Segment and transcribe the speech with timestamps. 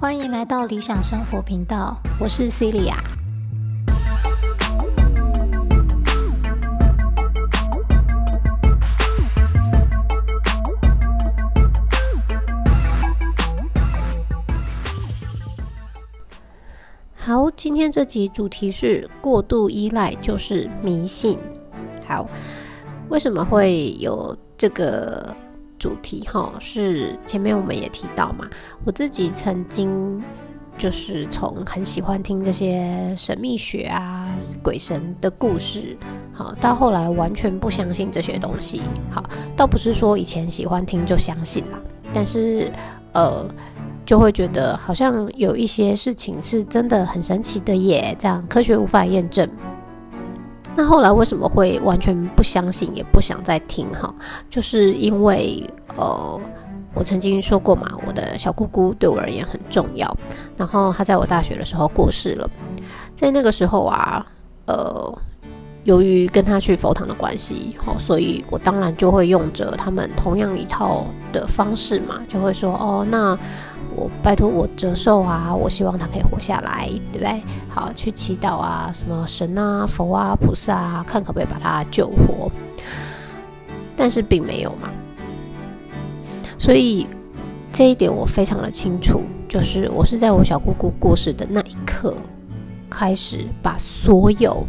[0.00, 2.94] 欢迎来到理想生活频道，我是 Celia。
[17.14, 21.38] 好，今天这集主题是过度依赖就是迷信。
[22.06, 22.28] 好，
[23.08, 25.34] 为什么会有这个？
[25.76, 28.48] 主题哈是前面我们也提到嘛，
[28.86, 30.22] 我自己曾经
[30.78, 35.94] 就是从很喜欢听这些神秘学啊、鬼神的故事，
[36.32, 38.80] 好到后来完全不相信这些东西。
[39.10, 39.22] 好，
[39.54, 41.78] 倒不是说以前喜欢听就相信啦，
[42.14, 42.72] 但是
[43.12, 43.46] 呃
[44.06, 49.46] 就会觉得好像有一些事情是真的很神奇的耶，这样科学无法验证。
[50.76, 54.12] 那后来为什么会完全不相信，也不想再听哈？
[54.50, 56.40] 就是因为呃，
[56.94, 60.16] 我曾经说过嘛，我的小姑姑对我而言很重要。
[60.56, 62.50] 然后她在我大学的时候过世了，
[63.14, 64.26] 在那个时候啊，
[64.66, 65.18] 呃，
[65.84, 73.38] 由于跟他去佛堂的关系，好，所以我当然就会用着他们同样一套的方式嘛，就会说哦，那。
[73.96, 75.54] 我拜托我折寿啊！
[75.54, 77.40] 我希望他可以活下来，对不对？
[77.68, 82.50] 好，去祈祷啊，什么神啊、佛啊、菩萨啊，看可不可以把他救活。
[83.94, 84.90] 但是并没有嘛，
[86.58, 87.06] 所以
[87.70, 92.16] 这一点我非常的清楚，就是我是在我小姑姑过世的那一刻，
[92.90, 94.66] 开始把所有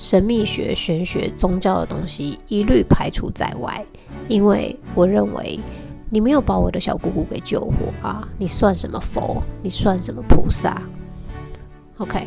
[0.00, 3.84] 神秘学、玄学、宗教的东西一律排除在外，
[4.28, 5.60] 因为我认为。
[6.12, 8.28] 你没有把我的小姑姑给救活啊！
[8.36, 9.40] 你算什么佛？
[9.62, 10.82] 你算什么菩萨
[11.98, 12.26] ？OK。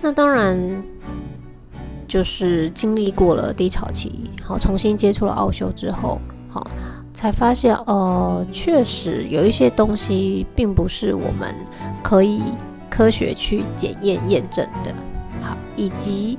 [0.00, 0.82] 那当然，
[2.08, 6.66] 就是经历过了低潮期，好，重新接触了奥修之后，好，
[7.14, 11.54] 才发现，呃，确实有一些东西并不是我们
[12.02, 12.42] 可以
[12.92, 14.92] 科学去检验验证的。
[15.40, 16.38] 好，以及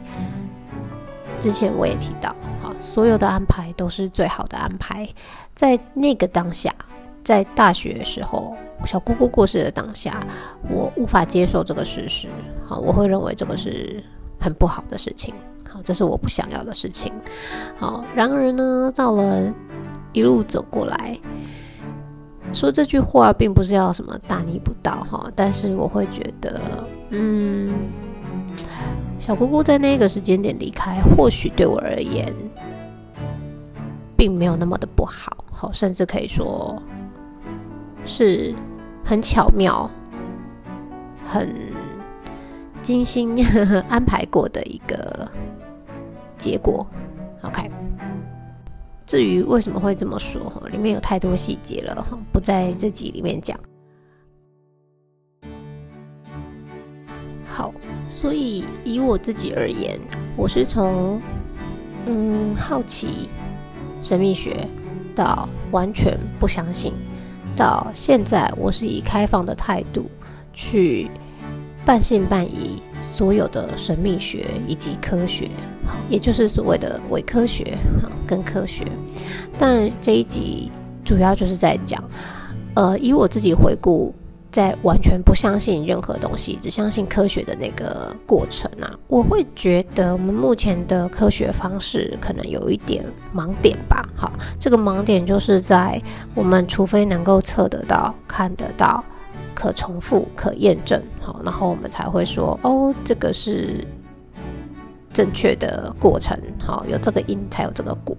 [1.41, 2.35] 之前我也提到。
[2.79, 5.07] 所有的安排都是最好的安排，
[5.55, 6.73] 在那个当下，
[7.23, 8.53] 在大学的时候，
[8.85, 10.21] 小姑姑过世的当下，
[10.69, 12.27] 我无法接受这个事实。
[12.67, 14.03] 好，我会认为这个是
[14.37, 15.33] 很不好的事情。
[15.69, 17.13] 好，这是我不想要的事情。
[17.77, 19.53] 好，然而呢，到了
[20.11, 21.17] 一路走过来，
[22.53, 26.61] 说这句话并不是要什么大逆不道哈，但是我会觉得，
[27.09, 27.73] 嗯，
[29.19, 32.25] 小姑姑在那个时间点离开，或许对我而言。
[34.15, 36.81] 并没有那么的不好，好，甚至可以说
[38.05, 38.55] 是
[39.03, 39.89] 很巧妙、
[41.27, 41.53] 很
[42.81, 43.45] 精心
[43.89, 45.29] 安排过的一个
[46.37, 46.87] 结果。
[47.41, 47.69] OK，
[49.05, 50.41] 至于为什么会这么说，
[50.71, 53.59] 里面有太多细节了，不在这集里面讲。
[57.45, 57.73] 好，
[58.09, 59.99] 所以以我自己而言，
[60.35, 61.21] 我是从
[62.05, 63.29] 嗯好奇。
[64.01, 64.67] 神秘学
[65.15, 66.91] 到完全不相信，
[67.55, 70.11] 到现在我是以开放的态度
[70.51, 71.09] 去
[71.85, 75.49] 半信半疑所有的神秘学以及科学，
[76.09, 77.77] 也就是所谓的伪科学
[78.25, 78.85] 跟科学。
[79.57, 80.71] 但这一集
[81.03, 82.03] 主要就是在讲，
[82.75, 84.13] 呃，以我自己回顾。
[84.53, 93.03] 在完全不相信任何东西，只相信科学的那个过程啊，我会觉得我们目前的科学方式可能有一点
[93.35, 94.07] 盲点吧。
[94.15, 95.99] 好，这个盲点就是在
[96.35, 99.03] 我们除非能够测得到、看得到、
[99.55, 103.83] 可重复、可验证，好，然后我们才会说哦，这个是
[105.13, 106.37] 正确的过程。
[106.65, 108.15] 好，有这个因才有这个果。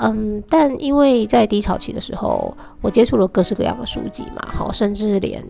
[0.00, 5.44] 嗯，但因为在低潮期的时候，我接触了各式各样的书籍嘛，好，甚至连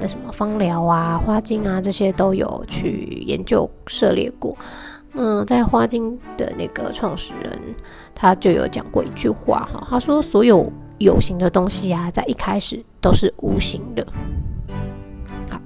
[0.00, 4.56] 那什么芳疗啊、花精啊这些都有去研究涉猎过。
[5.12, 7.56] 嗯，在花精的那个创始人，
[8.12, 14.04] 他就有讲过一句话哈，他说所有有形的东西啊，在一开始都是无形的。
[15.48, 15.60] 好，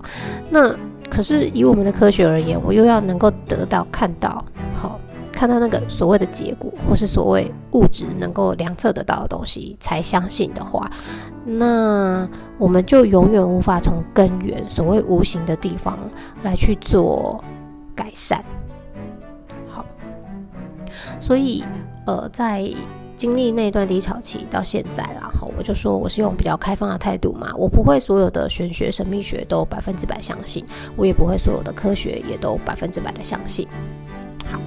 [0.50, 0.76] 那
[1.11, 4.99] 可是以我们的科学而言，我又要能够得到看到，好。
[5.33, 10.91] 看到那个所谓的结果，或是所谓物质能够量测得到的东西才相信的话，
[11.47, 12.29] 那
[12.59, 15.99] 我们就永远无法从根源所谓无形的地方
[16.43, 17.43] 来去做
[17.95, 18.45] 改善。
[19.67, 19.83] 好，
[21.19, 21.65] 所以
[22.07, 22.71] 呃，在
[23.20, 30.64] 经历那段低潮期到现在啦，哈，我就说我是用比较开放的态度嘛，我不会所有的玄学、神秘学都百分之百相信，
[30.96, 33.69] 我也不会所有的科学也都百分之百的相信。
[34.50, 34.58] 好，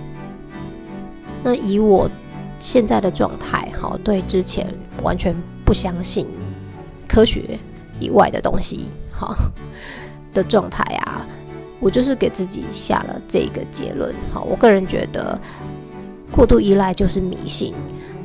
[1.43, 2.07] 那以我
[2.59, 4.71] 现在的状态，好，对之前
[5.01, 5.35] 完全
[5.65, 6.27] 不相信
[7.07, 7.57] 科学
[7.99, 9.35] 以外的东西，好
[10.31, 11.25] 的状态啊，
[11.79, 14.13] 我就是给自己下了这个结论。
[14.31, 15.39] 好，我个人觉得
[16.31, 17.73] 过度依赖就是迷信。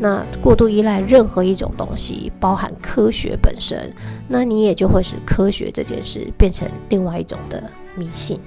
[0.00, 3.92] 那过度依赖任何一种东西，包含科学本身，
[4.28, 7.62] 那你也就会使科学这件事变成另外一种的
[7.96, 8.38] 迷信。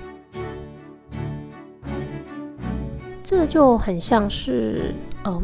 [3.21, 4.93] 这就很像是，
[5.25, 5.41] 嗯，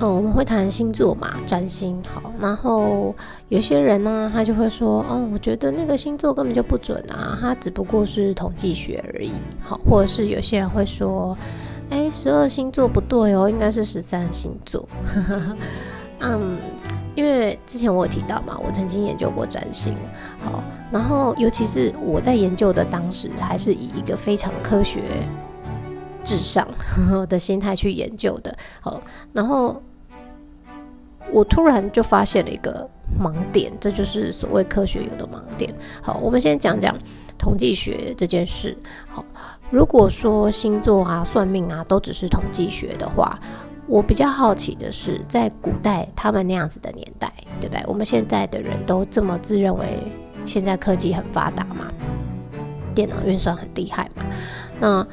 [0.00, 3.14] 嗯，我们会谈星座嘛，占星好，然后
[3.50, 9.30] 有些人呢，他就会说，哦，我觉得那个星座根本就不准啊，它只不过是统计学而已，
[9.62, 11.36] 好，或者是有些人会说。
[11.90, 14.88] 哎，十二星座不对哦，应该是十三星座。
[16.20, 16.56] 嗯，
[17.14, 19.94] 因为之前我有提到嘛，我曾经研究过占星，
[20.44, 25.02] 好，然后尤其是我在研究的当时，还是以一个非常科学
[26.22, 26.68] 至上
[27.28, 29.02] 的心态去研究的，好，
[29.32, 29.82] 然后
[31.32, 32.88] 我突然就发现了一个
[33.18, 35.74] 盲点，这就是所谓科学有的盲点。
[36.02, 36.96] 好，我们先讲讲
[37.36, 38.78] 统计学这件事，
[39.08, 39.24] 好。
[39.70, 43.38] 如果说星座啊、算命啊都只是统计学的话，
[43.86, 47.84] 我比较好奇的是，在古代他们那样子的年代，对不对？
[47.86, 49.98] 我们现在的人都这么自认为
[50.44, 51.86] 现在科技很发达嘛，
[52.94, 54.24] 电脑运算很厉害嘛，
[54.80, 55.06] 那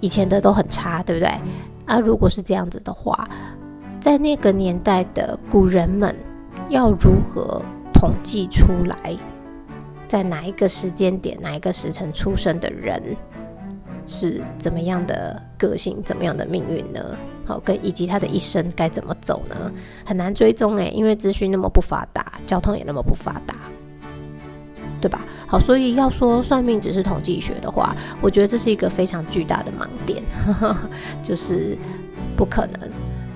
[0.00, 1.28] 以前的都很差，对不对？
[1.86, 3.28] 啊，如果是这样子的话，
[4.00, 6.14] 在那个年代的古人们
[6.68, 7.60] 要如何
[7.92, 9.16] 统计出来，
[10.06, 13.02] 在哪一个时间点、哪一个时辰出生的人？
[14.06, 17.00] 是怎么样的个性，怎么样的命运呢？
[17.44, 19.72] 好，跟以及他的一生该怎么走呢？
[20.06, 23.54] 很难追踪诶，因为资讯那么不发达，交通也那么不发达，
[25.00, 25.24] 对吧？
[25.46, 30.22] 好，所以要说算命只是统计学的话，我觉得这是一个非常巨大的盲点，
[31.22, 31.76] 就是
[32.36, 32.88] 不可能。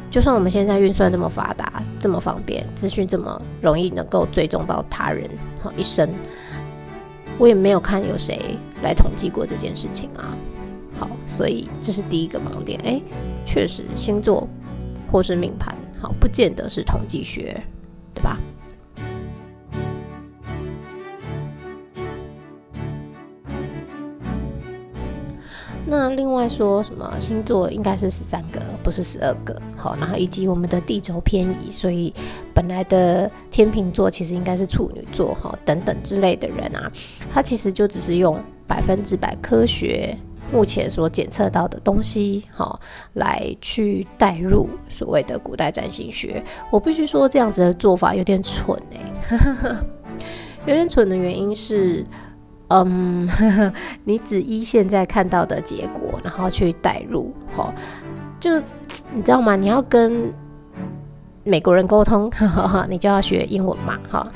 [0.08, 5.28] 就算我们现在运算这么发达，这么方便，资讯这么容易能够追踪到他人
[5.60, 6.08] 好一生，
[7.38, 10.32] 我也没有看有谁来统计过这件事情啊。
[10.98, 12.81] 好，所以这是第一个盲点。
[12.84, 13.00] 哎，
[13.44, 14.48] 确实，星座
[15.10, 17.62] 或是命盘，好，不见得是统计学，
[18.14, 18.38] 对吧？
[25.88, 29.56] 那另外说什么星座应该是十三个，不是十二个。
[29.76, 32.12] 好，然后以及我们的地轴偏移，所以
[32.52, 36.90] 本来的天秤座其实应该是处女座，哈，等等之类的人啊，
[37.32, 40.19] 他其实就只是用百分之百科学。
[40.52, 42.78] 目前所检测到的东西，哈，
[43.14, 49.37] 来去带入所谓的古代占星学，我必须说这样子的做法有点蠢哎，
[50.66, 52.04] 有点蠢的原因是，
[52.69, 53.28] 嗯，
[54.04, 57.72] 你只依现在看到的结果，然后去带入，哈，
[58.38, 58.58] 就
[59.12, 59.56] 你知道吗？
[59.56, 60.32] 你要跟
[61.43, 62.31] 美国人沟通，
[62.88, 64.26] 你就要学英文嘛，哈，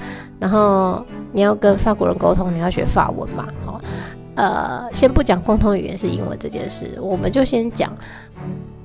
[0.41, 3.81] 然后你要跟法国人沟通，你要学法文嘛，哈。
[4.41, 7.95] 呃，先不讲共同语言是英文这件事，我们就先讲，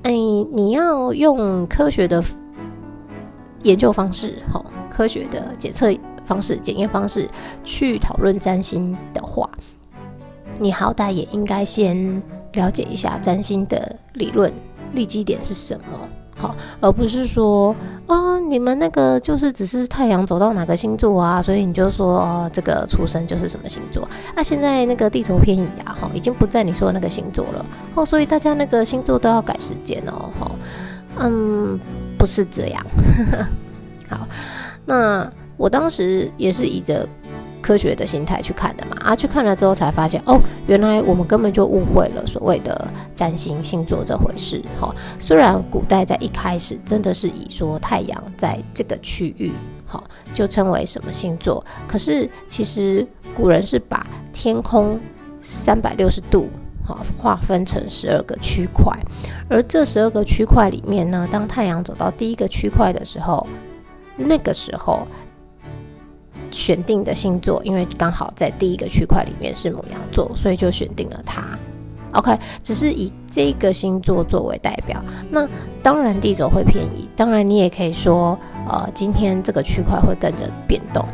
[0.02, 2.22] 哎，你要用科学的
[3.62, 5.90] 研究方式，哈，科学的检测
[6.26, 7.26] 方式、检验方式
[7.64, 9.48] 去讨论占星的话，
[10.60, 14.52] 你好歹也应该先了解一下占星的理论
[14.92, 16.08] 立基点是什么。
[16.38, 17.74] 好，而不是说
[18.06, 24.06] 啊，你们那个就是只是太阳走到哪个星座啊，所以你就说，这个出生就是什么星座。
[24.34, 27.64] 那现在那个地球偏移啊，哈，已经不在你说的那个星座了
[27.94, 30.50] 哦，所以大家那个星座都要改时间哦，哈，
[31.20, 31.80] 嗯，
[32.18, 32.86] 不是这样。
[34.10, 34.28] 好，
[34.84, 37.08] 那我当时也是以着。
[37.66, 44.62] 科学的心态去看的嘛，啊，去看了之后才发现，哦，原来我们根本就误会了所谓的占星星座这回事。
[44.80, 49.50] 哈，虽然古代在一开始真的是以说太阳在这个区域，
[49.84, 50.00] 哈，
[50.32, 53.04] 就称为什么星座，可是其实
[53.34, 55.00] 古人是把天空
[55.40, 56.48] 三百六十度，
[56.86, 58.96] 哈，划分成十二个区块，
[59.50, 63.44] 而这十二个区块里面呢，当太阳走到第一个区块的时候，
[64.16, 65.04] 那个时候。
[66.50, 71.42] 选定的星座，因为刚好在第一个区块里面是母羊座，所以就选定了它。
[72.12, 75.02] OK，只是以这个星座作为代表。
[75.30, 75.46] 那
[75.82, 81.04] 当然地轴会偏移，当然你也可以说，呃，今天这个区块会跟着变动。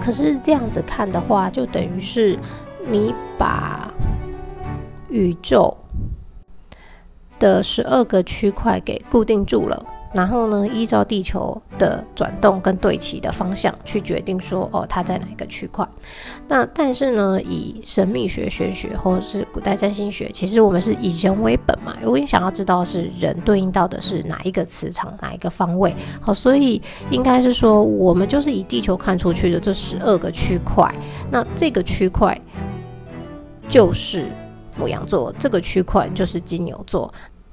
[0.00, 2.38] 可是这样子看的话，就等于是
[2.86, 3.92] 你把
[5.08, 5.76] 宇宙
[7.40, 9.84] 的十二个区块给固定住了。
[10.12, 15.88] 然后呢，依照地球的转动跟对齐的方向去决定说，哦，它在哪一个区块。
[16.46, 21.96] 那但是呢，以神秘学、玄学或者是古代占星学，其实我们是以人为本嘛。
[22.02, 30.94] 如果你想要知道是人对应到的是哪一个磁场、哪一个方位，好，所以应该是说，我们就是以地球看出去的这十二个区块，
[31.30, 32.38] 那这个区块
[33.68, 34.26] 就是
[34.78, 37.12] 牡羊座，这个区块就是金牛座。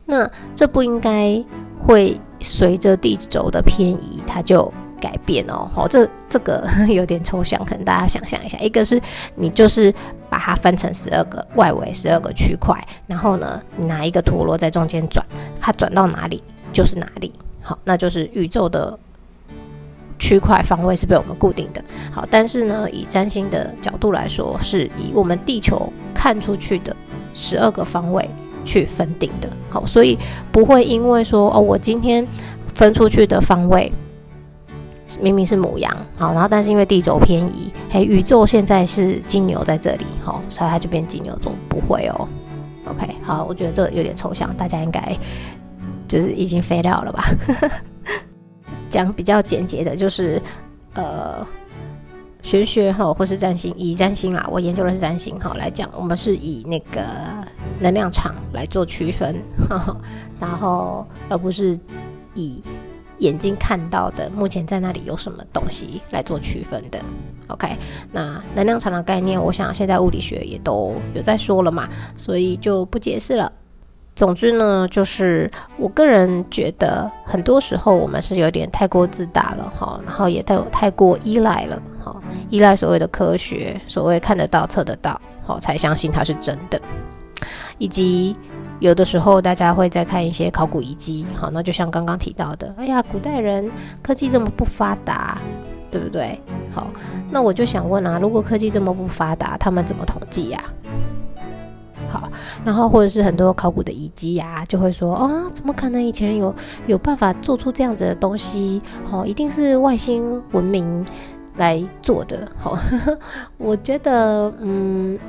[0.09, 1.41] 那这不应该
[1.79, 5.69] 会随着地轴的偏移，它就改变哦。
[5.71, 8.57] 好，这这个 有点抽象，可能大家想象一下。
[8.57, 8.99] 一个是
[9.35, 9.93] 你就是
[10.27, 12.75] 把它分成十二个外围十二个区块，
[13.05, 15.23] 然后呢，你拿一个陀螺在中间转，
[15.59, 17.31] 它转到哪里就是哪里。
[17.61, 18.97] 好，那就是宇宙的
[20.17, 21.83] 区块方位是被我们固定的。
[22.11, 26.95] 好，但是呢，以占星的角度来说，是以我们地球看出去的
[27.31, 28.27] 十二个方位。
[28.69, 30.15] 去分定的，好，所以
[30.51, 32.25] 不会因为说哦，我今天
[32.75, 33.91] 分出去的方位
[35.19, 42.27] 明明是母羊，好，然后但是因为地轴偏移，嘿，宇宙现在是金牛在这里，好，所以它就变金牛座，不会哦。
[42.85, 45.17] OK，好，我觉得这有点抽象，大家应该
[46.07, 47.25] 就是已经飞掉了吧？
[48.87, 50.39] 讲比较简洁的，就是
[50.93, 51.45] 呃。
[52.41, 57.01] 玄学哈，或是占星，以占星啦，我研究的是占星哈来讲，我们是以那个
[57.79, 59.35] 能量场来做区分，
[60.39, 61.77] 然后而不是
[62.33, 62.61] 以
[63.19, 66.99] 眼睛看到的目前在那里有什么东西来做区分的。
[67.47, 67.75] OK，
[68.11, 73.51] 那能量场的概念，我想现在物理学也都有在说了嘛，所以就不解释了。
[74.15, 86.79] 总之呢，就是我个人觉得，很多时候我们是有点太过自大了哈，然后也太太过依赖了哈，依赖所谓的科学，所谓看得到、测得到，好才相信它是真的。
[87.79, 88.35] 以及
[88.79, 93.69] 有的时候大家会在看一些考古遗迹，好，那就像刚刚提到的，哎呀，古代人
[94.03, 95.37] 科技这么不发达，
[95.89, 96.39] 对不对？
[96.71, 96.87] 好，
[97.31, 100.63] 那我就想问啊，如果科技这么不发达，他们怎么统计呀？
[102.11, 102.27] 好，
[102.65, 106.53] 然后或者是很多考古的遗迹呀，就会说啊，怎么可能以前有
[106.87, 108.81] 有办法做出这样子的东西？
[109.11, 111.05] 哦，一定是外星文明
[111.57, 112.47] 来做的。
[112.57, 112.75] 好，
[113.59, 115.19] 我觉得，嗯，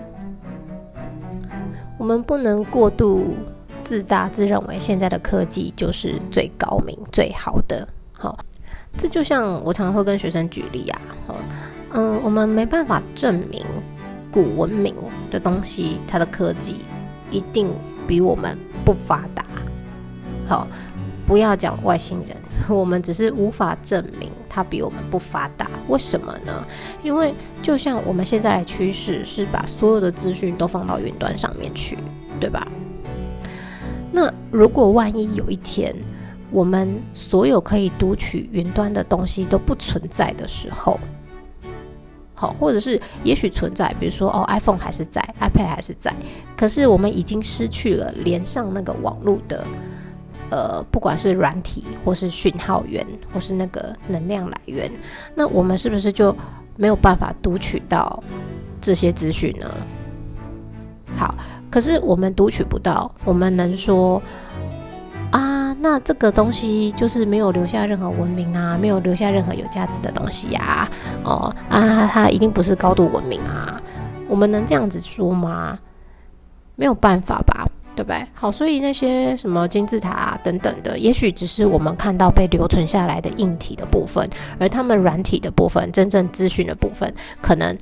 [2.00, 3.36] 我们不能过度
[3.84, 7.86] 自大，自认为现在的科技就是最高明、最好的。
[8.10, 8.38] 好，
[8.96, 11.00] 这就像我常常会跟学生举例啊，
[11.92, 13.62] 嗯，我们没办法证明。
[14.32, 14.94] 古文明
[15.30, 16.86] 的东西，它的科技
[17.30, 17.68] 一定
[18.08, 19.44] 比我们不发达。
[20.48, 20.66] 好，
[21.26, 22.34] 不要讲外星人，
[22.66, 25.70] 我们只是无法证明它比我们不发达。
[25.88, 26.66] 为什么呢？
[27.02, 31.96] 因为就像我们现在的趋势是把所有的资讯都放到云端上面去，
[32.38, 32.66] 对吧？
[34.12, 35.94] 那如果万一有一天，
[36.50, 40.98] 我们所有可以读取云端的东西都不存在的时候，
[42.34, 46.12] 好，或者是也许存在，比如说哦，iPhone 还是在，iPad 还是在，
[46.56, 49.64] 可是我们已经失去了连上那个网络的，
[50.50, 54.90] 呃，不管是软体或是讯号源或是那个能量来源，
[55.34, 56.36] 那我们是不是就
[56.76, 58.22] 没有办法读取到
[58.80, 59.70] 这些资讯呢？
[61.16, 61.34] 好，
[61.70, 64.20] 可是我们读取不到，我们能说
[65.30, 65.58] 啊？
[65.82, 70.86] 那这个东西就是没有留下任何文明啊，没有留下任何有价值的东西呀，
[71.24, 73.80] 哦啊，它一定不是高度文明啊，
[74.28, 75.78] 我们能这样子说吗？
[76.76, 77.66] 没有办法吧，
[78.00, 78.26] 对不对？
[78.32, 84.26] 好，所以那些什么金字塔啊等等的，也许只是我们看到被留存下来的硬体的部分，
[84.58, 87.76] 而他们软体的部分，真正资讯的部分，可能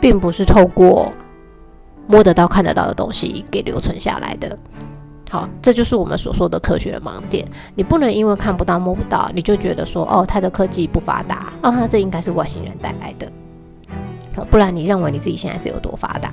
[0.00, 1.12] 并不是透过
[2.06, 4.56] 摸得到、看得到的东西给留存下来的。
[5.28, 7.44] 好，这就是我们所说的科学的盲点。
[7.74, 13.26] 你不能因为看不到、摸不到，你就觉得说，哦，它的科技不发达啊，这应该是外星人带来的。
[14.48, 16.32] 不然你认为你自己现在是有多发达？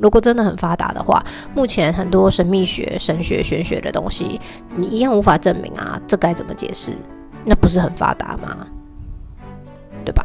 [0.00, 1.24] 如果真的很发达的话，
[1.54, 4.40] 目前很多神秘学、神学、玄学的东西，
[4.74, 6.92] 你一样无法证明啊，这该怎么解释？
[7.44, 8.66] 那不是很发达吗？
[10.04, 10.24] 对吧？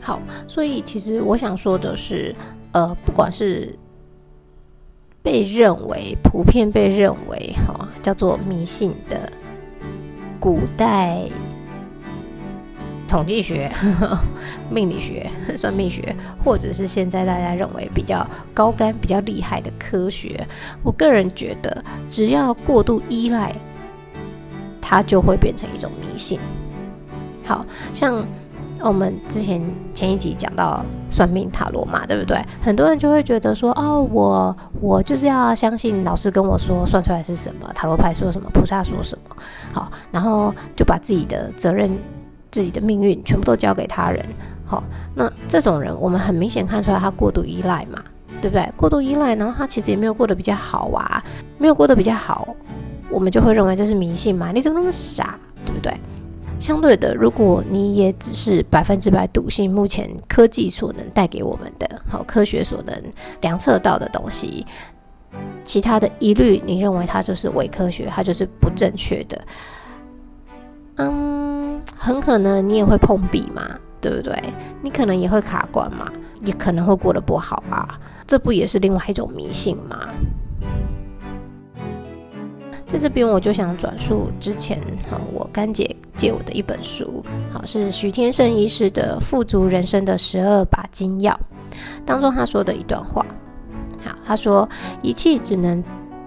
[0.00, 2.34] 好，所以其实我想说的是。
[2.76, 3.72] 呃，不管是
[5.22, 9.30] 被认为普遍被认为哈叫做迷信的
[10.40, 11.20] 古代
[13.14, 13.70] 统计学、
[14.68, 20.44] 命理学、 算命学，或者是现在大家认为比较高干、比较厉害的科学，
[20.82, 23.54] 我个人觉得，只要过度依赖，
[24.80, 26.40] 它就会变成一种迷信。
[27.44, 28.26] 好像。
[28.80, 29.62] 我们之前
[29.94, 32.38] 前一集讲到算命塔罗嘛，对不对？
[32.60, 39.34] 很多人就会觉得说，哦，我我就是要相信老师跟我说算出来是什么，塔罗牌说什么，菩萨说什么，
[39.72, 41.90] 好，然后就把自己的责任、
[42.54, 44.24] 自己的命运全部都交给他人。
[44.64, 44.80] 好，
[45.12, 48.00] 那这种人，我们很明显看出来他过度依赖嘛，
[48.40, 48.72] 对不对？
[48.76, 51.20] 过度依赖，然后他其实也没有过得比较好啊，
[51.58, 52.54] 没有过得比较好，
[53.10, 54.52] 我们就会认为这是迷信嘛？
[54.52, 55.92] 你怎么那么傻，对不对？
[56.60, 62.94] 相对的，如果你也只是百分之百笃信目前科技所能带给我们的，好科学所能
[63.40, 64.64] 量测到的东西，
[65.64, 69.44] 其他的一律你认为它就是伪科学，它就是不正确的，
[70.96, 71.53] 嗯，
[71.96, 73.62] 很可能你也会碰壁嘛，
[74.00, 74.36] 对不对？
[74.82, 76.10] 你可能也会卡关嘛，
[76.44, 80.08] 也可能会过得不好啊，这不也是另外一种迷信吗？
[82.86, 84.78] 在这边我就想转述之前
[85.10, 91.32] 哈我干姐借我的一本书，好是徐天胜医师的《富足人生的十二把金钥》
[92.06, 93.26] 当中他说的一段话，
[94.04, 94.68] 好他说
[95.02, 95.82] 仪器只能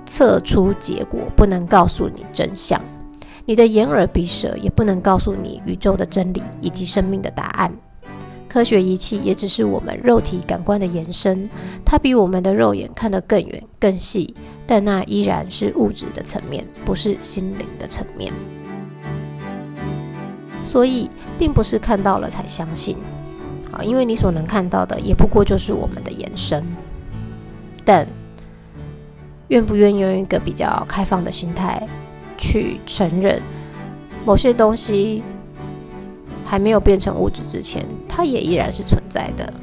[0.05, 2.81] 测出结果，不能告诉你真相，
[3.49, 7.73] 你的眼耳鼻舌也不能告诉你宇宙的真理以及生命的答案。
[8.49, 11.49] 科学仪器也只是我们肉体感官的延伸，
[11.85, 14.35] 它比我们的肉眼看得更远、更细，
[14.65, 18.33] 但那依然是物质的层面，不是心灵的层面。
[20.61, 22.97] 所以，并不是看到了才相信，
[23.71, 26.61] 啊，因为你所能看到的，也不过就是我们的延伸。
[27.85, 28.05] 但，
[29.47, 31.87] 愿不愿意用一个比较开放的心态
[32.37, 33.41] 去承认
[34.25, 35.23] 某些东西？
[36.49, 39.53] 还没有变成物质之前，它也依然是存在的。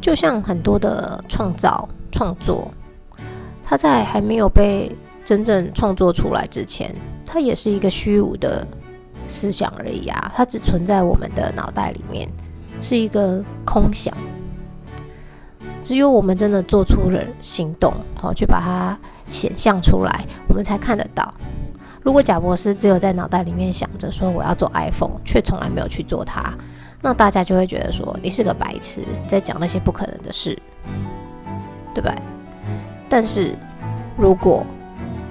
[0.00, 2.70] 就像很多的创造创作，
[3.64, 6.94] 它在还没有被真正创作出来之前，
[7.26, 8.64] 它也是一个虚无的
[9.26, 10.32] 思想而已啊！
[10.32, 12.28] 它只存在我们的脑袋里面，
[12.80, 14.16] 是一个空想。
[15.88, 18.94] 只有我们真的做出了行动，好去把它
[19.26, 21.32] 显象出来，我们才看得到。
[22.02, 26.52] 如果贾博士只有在脑袋里面想着说我要做 iPhone，却从来没有去做它，
[27.00, 30.54] 那大家就会觉得说你是个白痴，在讲那些不可能的事，
[31.94, 32.14] 对吧？
[33.08, 33.56] 但是
[34.18, 34.66] 如果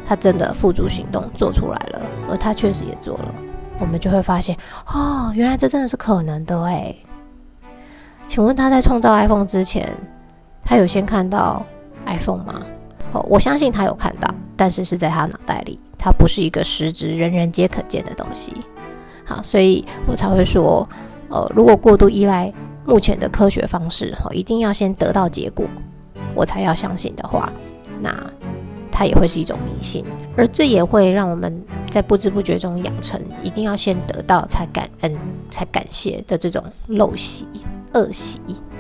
[0.08, 3.32] 他真的付诸行动做出来了，而他确实也做了，
[3.78, 6.96] 我们就会发现哦，原来这真的是可能的哎。
[8.28, 9.88] 请问他在创造 iPhone 之前，
[10.68, 11.66] 他有先看到
[12.06, 12.62] iPhone 吗？
[13.14, 14.28] 哦，我相信他有看到，
[14.58, 15.80] 但是是在他脑袋里。
[16.00, 18.54] 它不是一个实质、人人皆可见的东西，
[19.26, 20.88] 好，所以我才会说，
[21.28, 22.54] 呃，如果过度依赖
[22.86, 25.66] 目前的科学方式，哈，一定要先得到结果，
[26.36, 27.52] 我才要相信的话，
[28.00, 28.16] 那
[28.92, 30.06] 它也会是一种迷信，
[30.38, 35.14] 而这也会让我们在不知不觉中养成一定要先得到才感恩、
[35.50, 37.48] 才感谢的这种陋习、
[37.94, 38.40] 恶习。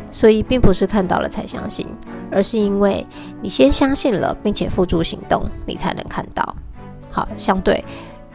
[0.09, 1.87] 所以，并不是看到了才相信，
[2.31, 3.05] 而是因为
[3.41, 6.55] 你先相信了，并且付诸行动，你才能看到。
[7.11, 7.83] 好，相对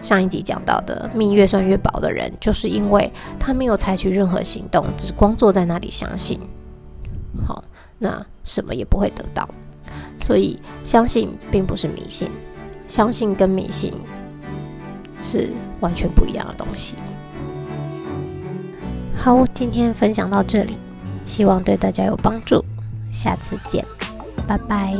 [0.00, 6.38] 上一集讲到的命越算越薄的人，就是因为他没有采取任何行动，只光坐在那里相信。
[7.46, 7.64] 好，
[7.98, 9.48] 那什么也不会得到。
[10.18, 12.28] 所以，相信并不是迷信，
[12.87, 13.92] 相信跟迷信
[15.20, 16.96] 是完全不一样的东西。
[19.16, 20.76] 好，今天分享到这里，
[21.24, 22.64] 希望对大家有帮助。
[23.11, 23.85] 下次见，
[24.46, 24.94] 拜拜。